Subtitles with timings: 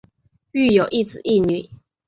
[0.53, 1.69] 育有一子一女。